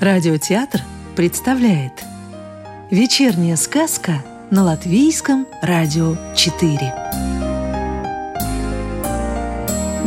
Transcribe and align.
Радиотеатр 0.00 0.80
представляет 1.14 1.92
Вечерняя 2.90 3.54
сказка 3.54 4.24
на 4.50 4.64
Латвийском 4.64 5.46
радио 5.62 6.16
4 6.34 6.94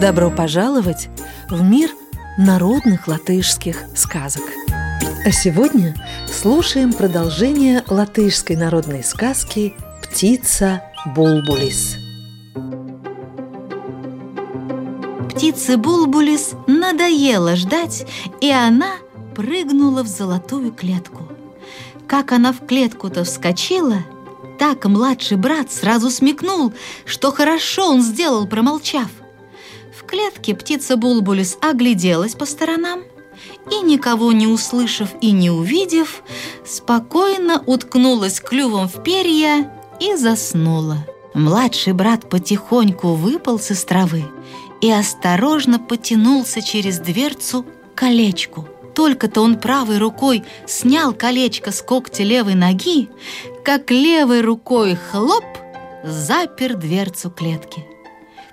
Добро 0.00 0.30
пожаловать 0.30 1.10
в 1.50 1.62
мир 1.62 1.90
народных 2.38 3.06
латышских 3.08 3.84
сказок. 3.94 4.44
А 5.26 5.30
сегодня 5.30 5.94
слушаем 6.26 6.94
продолжение 6.94 7.84
латышской 7.88 8.56
народной 8.56 9.04
сказки 9.04 9.74
«Птица 10.02 10.82
Булбулис» 11.06 11.96
Птице 15.30 15.76
Булбулис 15.76 16.54
надоело 16.66 17.56
ждать, 17.56 18.06
и 18.40 18.50
она– 18.50 18.92
прыгнула 19.40 20.02
в 20.02 20.06
золотую 20.06 20.70
клетку. 20.70 21.22
Как 22.06 22.32
она 22.32 22.52
в 22.52 22.66
клетку-то 22.66 23.24
вскочила, 23.24 24.04
так 24.58 24.84
младший 24.84 25.38
брат 25.38 25.72
сразу 25.72 26.10
смекнул, 26.10 26.74
что 27.06 27.32
хорошо 27.32 27.88
он 27.88 28.02
сделал, 28.02 28.46
промолчав. 28.46 29.08
В 29.98 30.04
клетке 30.04 30.54
птица 30.54 30.96
Булбулис 30.96 31.56
огляделась 31.62 32.34
по 32.34 32.44
сторонам 32.44 33.00
и, 33.70 33.82
никого 33.82 34.32
не 34.32 34.46
услышав 34.46 35.08
и 35.22 35.30
не 35.30 35.50
увидев, 35.50 36.22
спокойно 36.66 37.62
уткнулась 37.64 38.40
клювом 38.40 38.88
в 38.88 39.02
перья 39.02 39.72
и 40.00 40.16
заснула. 40.16 41.06
Младший 41.34 41.92
брат 41.92 42.28
потихоньку 42.28 43.14
выпал 43.14 43.56
из 43.58 43.84
травы 43.84 44.24
и 44.80 44.90
осторожно 44.90 45.78
потянулся 45.78 46.62
через 46.62 46.98
дверцу 46.98 47.62
к 47.62 47.98
колечку– 47.98 48.66
только-то 48.94 49.40
он 49.40 49.58
правой 49.58 49.98
рукой 49.98 50.44
снял 50.66 51.12
колечко 51.12 51.72
с 51.72 51.80
когтя 51.80 52.24
левой 52.24 52.54
ноги, 52.54 53.08
как 53.64 53.90
левой 53.90 54.40
рукой 54.42 54.94
хлоп 54.96 55.44
запер 56.04 56.76
дверцу 56.76 57.30
клетки. 57.30 57.86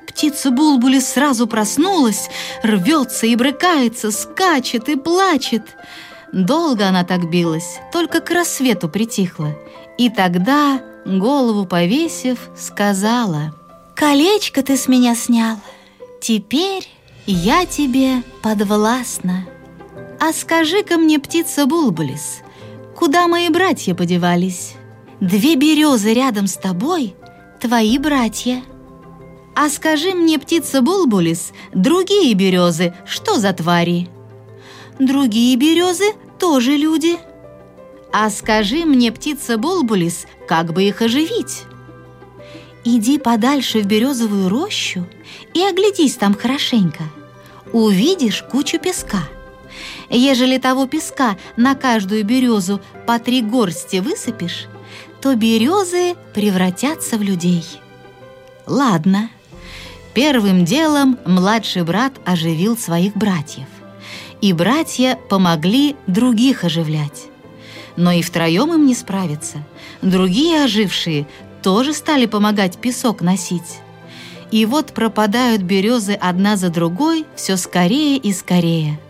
Птица 0.07 0.49
Булбули 0.49 0.99
сразу 0.99 1.47
проснулась, 1.47 2.29
рвется 2.63 3.27
и 3.27 3.35
брыкается, 3.35 4.11
скачет 4.11 4.89
и 4.89 4.95
плачет. 4.95 5.63
Долго 6.31 6.87
она 6.87 7.03
так 7.03 7.29
билась, 7.29 7.79
только 7.91 8.19
к 8.19 8.31
рассвету 8.31 8.89
притихла. 8.89 9.53
И 9.97 10.09
тогда, 10.09 10.81
голову 11.07 11.65
повесив, 11.65 12.49
сказала, 12.55 13.55
«Колечко 13.95 14.61
ты 14.61 14.77
с 14.77 14.87
меня 14.87 15.15
снял, 15.15 15.57
теперь 16.21 16.87
я 17.25 17.65
тебе 17.65 18.23
подвластна». 18.41 19.45
«А 20.19 20.33
скажи-ка 20.33 20.97
мне, 20.97 21.19
птица 21.19 21.65
Булбулис, 21.65 22.39
куда 22.95 23.27
мои 23.27 23.49
братья 23.49 23.93
подевались? 23.95 24.73
Две 25.21 25.55
березы 25.55 26.13
рядом 26.13 26.47
с 26.47 26.55
тобой— 26.55 27.15
твои 27.59 27.97
братья. 27.97 28.63
А 29.55 29.69
скажи 29.69 30.13
мне, 30.13 30.37
птица 30.37 30.81
Булбулис, 30.81 31.51
другие 31.73 32.33
березы 32.33 32.93
что 33.05 33.39
за 33.39 33.53
твари? 33.53 34.09
Другие 34.99 35.55
березы 35.55 36.13
тоже 36.39 36.71
люди. 36.77 37.17
А 38.11 38.29
скажи 38.29 38.85
мне, 38.85 39.11
птица 39.11 39.57
Булбулис, 39.57 40.25
как 40.47 40.73
бы 40.73 40.83
их 40.83 41.01
оживить?» 41.01 41.63
Иди 42.83 43.17
подальше 43.17 43.81
в 43.81 43.85
березовую 43.85 44.49
рощу 44.49 45.05
и 45.53 45.61
оглядись 45.61 46.15
там 46.15 46.33
хорошенько. 46.33 47.03
Увидишь 47.73 48.43
кучу 48.43 48.79
песка— 48.79 49.27
Ежели 50.09 50.57
того 50.57 50.87
песка 50.87 51.37
на 51.57 51.75
каждую 51.75 52.23
березу 52.23 52.81
по 53.05 53.19
три 53.19 53.41
горсти 53.41 53.97
высыпешь, 53.97 54.67
то 55.21 55.35
березы 55.35 56.15
превратятся 56.33 57.17
в 57.17 57.21
людей. 57.21 57.65
Ладно. 58.65 59.29
Первым 60.13 60.65
делом 60.65 61.19
младший 61.25 61.83
брат 61.83 62.13
оживил 62.25 62.77
своих 62.77 63.15
братьев. 63.15 63.67
И 64.41 64.53
братья 64.53 65.17
помогли 65.29 65.95
других 66.07 66.63
оживлять. 66.63 67.27
Но 67.97 68.11
и 68.11 68.21
втроем 68.21 68.73
им 68.73 68.85
не 68.85 68.95
справиться. 68.95 69.57
Другие 70.01 70.63
ожившие 70.63 71.27
тоже 71.61 71.93
стали 71.93 72.25
помогать 72.25 72.77
песок 72.77 73.21
носить. 73.21 73.79
И 74.51 74.65
вот 74.65 74.93
пропадают 74.93 75.61
березы 75.61 76.13
одна 76.13 76.55
за 76.55 76.69
другой 76.69 77.25
все 77.35 77.57
скорее 77.57 78.17
и 78.17 78.31
скорее– 78.31 78.97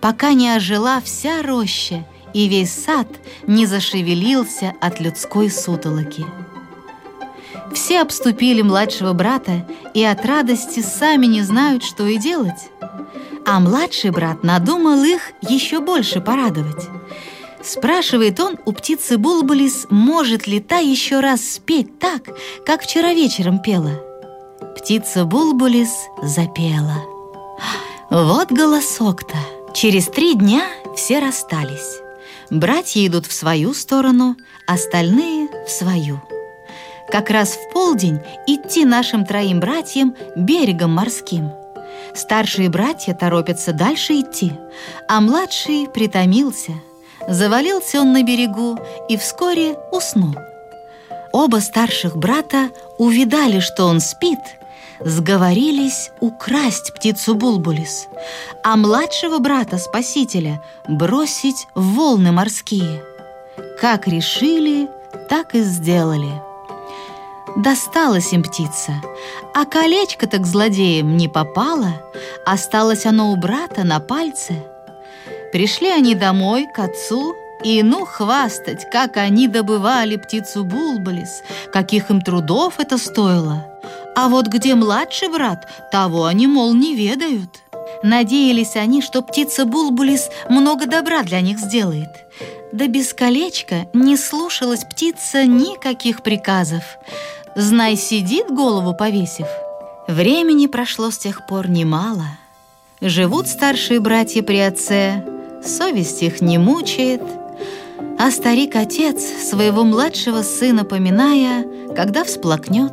пока 0.00 0.32
не 0.32 0.48
ожила 0.48 1.00
вся 1.00 1.42
роща 1.42 2.04
и 2.32 2.48
весь 2.48 2.72
сад 2.72 3.06
не 3.46 3.66
зашевелился 3.66 4.74
от 4.80 5.00
людской 5.00 5.50
сутолоки. 5.50 6.24
Все 7.72 8.00
обступили 8.00 8.62
младшего 8.62 9.12
брата 9.12 9.66
и 9.94 10.02
от 10.02 10.24
радости 10.24 10.80
сами 10.80 11.26
не 11.26 11.42
знают, 11.42 11.84
что 11.84 12.06
и 12.06 12.16
делать. 12.16 12.70
А 13.46 13.60
младший 13.60 14.10
брат 14.10 14.42
надумал 14.42 15.02
их 15.04 15.32
еще 15.42 15.80
больше 15.80 16.20
порадовать. 16.20 16.88
Спрашивает 17.62 18.40
он 18.40 18.58
у 18.64 18.72
птицы 18.72 19.18
Булбулис, 19.18 19.86
может 19.90 20.46
ли 20.46 20.60
та 20.60 20.78
еще 20.78 21.20
раз 21.20 21.42
спеть 21.42 21.98
так, 21.98 22.22
как 22.64 22.82
вчера 22.82 23.12
вечером 23.12 23.60
пела. 23.60 24.02
Птица 24.76 25.24
Булбулис 25.24 25.90
запела. 26.22 27.04
Вот 28.10 28.50
голосок-то! 28.50 29.36
Через 29.74 30.06
три 30.06 30.34
дня 30.34 30.68
все 30.96 31.20
расстались. 31.20 32.00
Братья 32.50 33.06
идут 33.06 33.26
в 33.26 33.32
свою 33.32 33.72
сторону, 33.74 34.36
остальные— 34.66 35.48
в 35.66 35.70
свою. 35.70 36.20
Как 37.10 37.30
раз 37.30 37.50
в 37.50 37.72
полдень 37.72 38.18
идти 38.46 38.84
нашим 38.84 39.24
троим 39.24 39.60
братьям 39.60 40.14
берегом 40.34 40.92
морским. 40.92 41.50
Старшие 42.14 42.68
братья 42.68 43.14
торопятся 43.14 43.72
дальше 43.72 44.20
идти, 44.20 44.52
а 45.08 45.20
младший 45.20 45.88
притомился. 45.92 46.72
Завалился 47.28 48.00
он 48.00 48.12
на 48.12 48.22
берегу 48.22 48.78
и 49.08 49.16
вскоре 49.16 49.76
уснул. 49.92 50.34
Оба 51.32 51.58
старших 51.58 52.16
брата 52.16 52.70
увидали, 52.98 53.60
что 53.60 53.86
он 53.86 54.00
спит— 54.00 54.38
сговорились 55.04 56.10
украсть 56.20 56.92
птицу 56.94 57.34
Булбулис, 57.34 58.08
а 58.62 58.76
младшего 58.76 59.38
брата 59.38 59.78
Спасителя 59.78 60.62
бросить 60.88 61.66
в 61.74 61.94
волны 61.94 62.32
морские. 62.32 63.02
Как 63.80 64.06
решили, 64.06 64.88
так 65.28 65.54
и 65.54 65.62
сделали. 65.62 66.42
Досталась 67.56 68.32
им 68.32 68.44
птица, 68.44 68.92
а 69.54 69.64
колечко-то 69.64 70.38
к 70.38 70.46
злодеям 70.46 71.16
не 71.16 71.28
попало, 71.28 72.02
осталось 72.46 73.06
оно 73.06 73.32
у 73.32 73.36
брата 73.36 73.82
на 73.82 73.98
пальце. 73.98 74.69
Пришли 75.52 75.88
они 75.88 76.14
домой 76.14 76.66
к 76.72 76.78
отцу 76.78 77.34
и 77.64 77.82
ну 77.82 78.04
хвастать, 78.04 78.88
как 78.90 79.16
они 79.16 79.48
добывали 79.48 80.16
птицу 80.16 80.64
Булбулис, 80.64 81.42
каких 81.72 82.10
им 82.10 82.20
трудов 82.20 82.78
это 82.78 82.98
стоило. 82.98 83.66
А 84.16 84.28
вот 84.28 84.46
где 84.46 84.74
младший 84.74 85.28
брат, 85.28 85.66
того 85.90 86.24
они, 86.24 86.46
мол, 86.46 86.74
не 86.74 86.94
ведают. 86.94 87.62
Надеялись 88.02 88.76
они, 88.76 89.02
что 89.02 89.22
птица 89.22 89.66
Булбулис 89.66 90.30
много 90.48 90.86
добра 90.86 91.22
для 91.22 91.40
них 91.40 91.58
сделает. 91.58 92.08
Да 92.72 92.86
без 92.86 93.12
колечка 93.12 93.86
не 93.92 94.16
слушалась 94.16 94.84
птица 94.84 95.44
никаких 95.44 96.22
приказов. 96.22 96.84
Знай, 97.56 97.96
сидит, 97.96 98.48
голову 98.48 98.94
повесив. 98.94 99.46
Времени 100.06 100.66
прошло 100.66 101.10
с 101.10 101.18
тех 101.18 101.46
пор 101.46 101.68
немало. 101.68 102.24
Живут 103.00 103.48
старшие 103.48 104.00
братья 104.00 104.42
при 104.42 104.58
отце, 104.58 105.24
совесть 105.64 106.22
их 106.22 106.40
не 106.40 106.58
мучает, 106.58 107.22
а 108.18 108.30
старик-отец 108.30 109.22
своего 109.48 109.84
младшего 109.84 110.42
сына 110.42 110.84
поминая, 110.84 111.66
когда 111.94 112.24
всплакнет, 112.24 112.92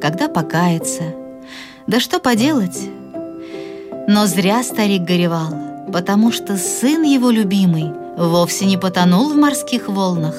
когда 0.00 0.28
покается. 0.28 1.14
Да 1.86 2.00
что 2.00 2.20
поделать? 2.20 2.88
Но 4.06 4.26
зря 4.26 4.62
старик 4.62 5.02
горевал, 5.02 5.54
потому 5.92 6.32
что 6.32 6.56
сын 6.56 7.02
его 7.02 7.30
любимый 7.30 7.92
вовсе 8.16 8.66
не 8.66 8.76
потонул 8.76 9.30
в 9.30 9.36
морских 9.36 9.88
волнах, 9.88 10.36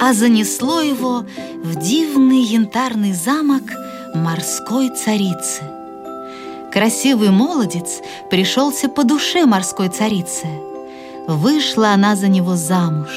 а 0.00 0.12
занесло 0.12 0.80
его 0.80 1.24
в 1.62 1.80
дивный 1.80 2.42
янтарный 2.42 3.12
замок 3.12 3.62
морской 4.14 4.90
царицы. 4.90 5.62
Красивый 6.72 7.30
молодец 7.30 8.00
пришелся 8.30 8.88
по 8.88 9.02
душе 9.04 9.46
морской 9.46 9.88
царицы. 9.88 10.46
Вышла 11.26 11.90
она 11.90 12.14
за 12.14 12.28
него 12.28 12.54
замуж, 12.54 13.10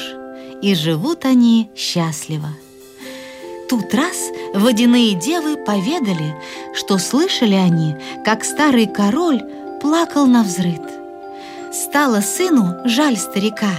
и 0.62 0.74
живут 0.74 1.24
они 1.24 1.70
счастливо. 1.76 2.48
тут 3.68 3.94
раз 3.94 4.16
водяные 4.52 5.14
девы 5.14 5.56
поведали, 5.56 6.34
что 6.74 6.98
слышали 6.98 7.54
они, 7.54 7.96
как 8.24 8.44
старый 8.44 8.86
король 8.86 9.40
плакал 9.80 10.26
на 10.26 10.42
взрыд. 10.42 10.82
Стало 11.72 12.20
сыну 12.20 12.74
жаль 12.84 13.16
старика. 13.16 13.70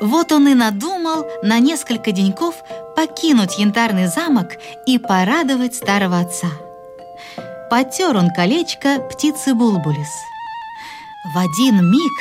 Вот 0.00 0.32
он 0.32 0.48
и 0.48 0.54
надумал 0.54 1.26
на 1.42 1.58
несколько 1.58 2.12
деньков 2.12 2.54
покинуть 2.96 3.58
янтарный 3.58 4.06
замок 4.06 4.56
и 4.86 4.98
порадовать 4.98 5.74
старого 5.74 6.20
отца. 6.20 6.48
Потер 7.68 8.16
он 8.16 8.30
колечко 8.30 9.00
птицы 9.00 9.54
Булбулис. 9.54 10.14
В 11.34 11.38
один 11.38 11.90
миг 11.90 12.12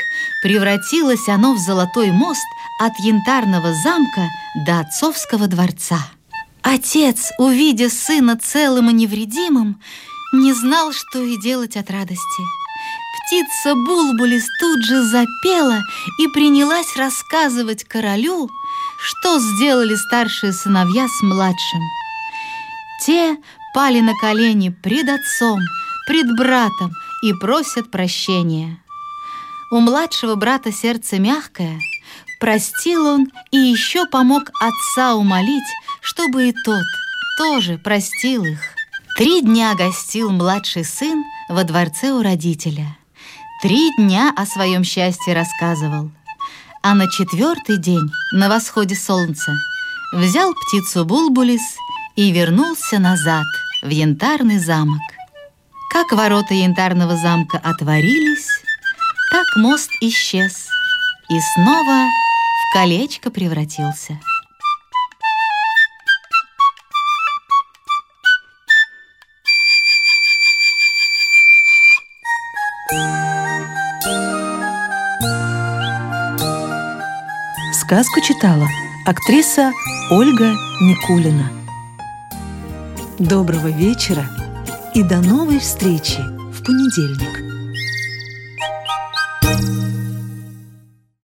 превратилось 0.46 1.28
оно 1.28 1.56
в 1.56 1.58
золотой 1.58 2.12
мост 2.12 2.46
от 2.80 2.94
янтарного 3.00 3.74
замка 3.74 4.30
до 4.68 4.82
отцовского 4.82 5.48
дворца. 5.48 5.98
Отец, 6.62 7.32
увидя 7.40 7.90
сына 7.90 8.38
целым 8.38 8.92
и 8.92 8.94
невредимым, 8.94 9.82
не 10.34 10.54
знал, 10.54 10.94
что 10.94 11.24
и 11.24 11.42
делать 11.42 11.76
от 11.76 11.90
радости. 11.90 12.44
Птица 13.26 13.74
Булбулис 13.74 14.46
тут 14.60 14.84
же 14.86 15.02
запела 15.02 15.82
и 16.20 16.28
принялась 16.28 16.96
рассказывать 16.96 17.84
королю, 17.84 18.48
что 19.00 19.40
сделали 19.40 19.96
старшие 19.96 20.54
сыновья 20.54 21.08
с 21.08 21.24
младшим. 21.24 21.82
Те 23.04 23.38
пали 23.74 24.00
на 24.00 24.14
колени 24.22 24.70
пред 24.70 25.10
отцом, 25.10 25.60
пред 26.06 26.28
братом 26.38 26.92
и 27.24 27.34
просят 27.34 27.90
прощения. 27.90 28.78
У 29.72 29.80
младшего 29.80 30.36
брата 30.36 30.72
сердце 30.72 31.20
мягкое, 31.20 31.80
простил 32.40 33.08
он 33.08 33.32
и 33.52 33.58
еще 33.58 34.06
помог 34.06 34.52
отца 34.62 35.16
умолить, 35.16 35.64
чтобы 36.02 36.50
и 36.50 36.54
тот 36.64 36.86
тоже 37.38 37.78
простил 37.78 38.44
их. 38.44 38.60
Три 39.18 39.42
дня 39.42 39.74
гостил 39.76 40.30
младший 40.30 40.84
сын 40.84 41.24
во 41.50 41.64
дворце 41.64 42.12
у 42.12 42.22
родителя. 42.22 42.98
Три 43.62 43.92
дня 43.98 44.32
о 44.36 44.46
своем 44.46 44.84
счастье 44.84 45.34
рассказывал. 45.34 46.12
А 46.84 46.94
на 46.94 47.10
четвертый 47.10 47.78
день, 47.78 48.12
на 48.32 48.50
восходе 48.50 48.96
солнца, 48.96 49.56
взял 50.14 50.54
птицу 50.54 51.06
Булбулис 51.06 51.62
и 52.16 52.32
вернулся 52.32 53.00
назад 53.00 53.46
в 53.82 53.90
янтарный 53.90 54.60
замок. 54.60 55.02
Как 55.92 56.12
ворота 56.12 56.54
янтарного 56.54 57.16
замка 57.16 57.58
отворились, 57.58 58.65
так 59.32 59.46
мост 59.58 59.90
исчез 60.02 60.68
и 61.30 61.40
снова 61.54 62.08
в 62.08 62.74
колечко 62.74 63.32
превратился. 63.32 64.20
Сказку 77.74 78.20
читала 78.22 78.68
актриса 79.06 79.72
Ольга 80.10 80.54
Никулина. 80.82 81.52
Доброго 83.20 83.68
вечера 83.68 84.28
и 84.96 85.04
до 85.04 85.18
новой 85.22 85.60
встречи 85.60 86.20
в 86.52 86.64
понедельник. 86.64 87.45